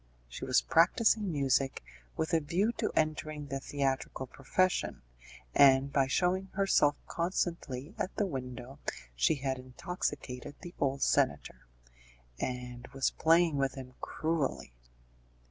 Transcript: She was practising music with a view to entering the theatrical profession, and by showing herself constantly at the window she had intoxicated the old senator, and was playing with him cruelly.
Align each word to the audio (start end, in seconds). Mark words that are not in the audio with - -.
She 0.27 0.45
was 0.45 0.63
practising 0.63 1.31
music 1.31 1.83
with 2.17 2.33
a 2.33 2.39
view 2.39 2.71
to 2.79 2.91
entering 2.95 3.45
the 3.45 3.59
theatrical 3.59 4.25
profession, 4.25 5.03
and 5.53 5.93
by 5.93 6.07
showing 6.07 6.47
herself 6.53 6.95
constantly 7.05 7.93
at 7.99 8.15
the 8.15 8.25
window 8.25 8.79
she 9.15 9.35
had 9.35 9.59
intoxicated 9.59 10.55
the 10.61 10.73
old 10.79 11.03
senator, 11.03 11.67
and 12.39 12.87
was 12.95 13.11
playing 13.11 13.57
with 13.57 13.75
him 13.75 13.93
cruelly. 14.01 14.73